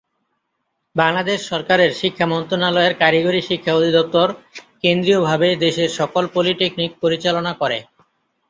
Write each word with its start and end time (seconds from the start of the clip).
বাংলাদেশ 0.95 1.39
সরকারের 1.49 1.91
শিক্ষা 1.93 2.25
মন্ত্রণালয়ের 2.25 2.93
কারিগরি 2.99 3.41
শিক্ষা 3.41 3.71
অধিদপ্তর 3.75 4.27
কেন্দ্রীয়ভাবে 4.83 5.47
দেশের 5.65 5.89
সকল 5.99 6.23
পলিটেকনিক 6.35 6.91
পরিচালনা 7.03 7.51
করে। 7.61 7.77